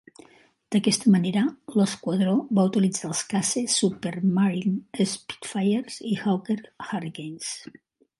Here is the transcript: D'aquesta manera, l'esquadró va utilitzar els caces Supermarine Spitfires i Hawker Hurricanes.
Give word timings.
D'aquesta 0.75 1.09
manera, 1.15 1.41
l'esquadró 1.79 2.31
va 2.59 2.63
utilitzar 2.69 3.05
els 3.09 3.21
caces 3.33 3.75
Supermarine 3.81 5.07
Spitfires 5.13 6.01
i 6.13 6.15
Hawker 6.23 6.57
Hurricanes. 6.87 7.53